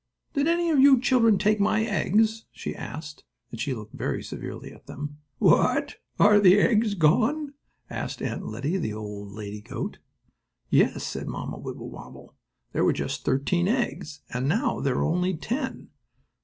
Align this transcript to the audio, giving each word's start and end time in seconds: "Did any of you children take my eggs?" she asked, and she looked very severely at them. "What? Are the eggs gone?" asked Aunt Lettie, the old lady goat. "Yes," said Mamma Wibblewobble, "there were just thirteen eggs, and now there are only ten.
"Did 0.33 0.47
any 0.47 0.71
of 0.71 0.79
you 0.79 0.99
children 0.99 1.37
take 1.37 1.59
my 1.59 1.83
eggs?" 1.83 2.45
she 2.51 2.75
asked, 2.75 3.23
and 3.51 3.61
she 3.61 3.75
looked 3.75 3.93
very 3.93 4.23
severely 4.23 4.71
at 4.73 4.87
them. 4.87 5.19
"What? 5.37 5.97
Are 6.17 6.39
the 6.39 6.57
eggs 6.59 6.95
gone?" 6.95 7.53
asked 7.87 8.19
Aunt 8.19 8.47
Lettie, 8.47 8.77
the 8.77 8.93
old 8.93 9.31
lady 9.31 9.61
goat. 9.61 9.99
"Yes," 10.71 11.03
said 11.05 11.27
Mamma 11.27 11.59
Wibblewobble, 11.59 12.33
"there 12.71 12.83
were 12.83 12.93
just 12.93 13.23
thirteen 13.25 13.67
eggs, 13.67 14.21
and 14.31 14.47
now 14.49 14.79
there 14.79 14.95
are 14.97 15.03
only 15.03 15.37
ten. 15.37 15.89